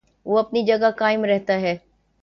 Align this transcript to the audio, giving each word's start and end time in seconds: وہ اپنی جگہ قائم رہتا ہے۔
وہ 0.25 0.39
اپنی 0.39 0.63
جگہ 0.63 0.91
قائم 0.97 1.25
رہتا 1.25 1.61
ہے۔ 1.61 1.77